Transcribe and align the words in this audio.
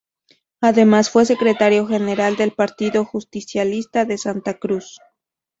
Además 0.61 1.11
fue 1.11 1.25
Secretario 1.27 1.85
General 1.85 2.35
del 2.35 2.53
Partido 2.53 3.05
Justicialista 3.05 4.03
de 4.03 4.17
Santa 4.17 4.55
Cruz. 4.57 4.97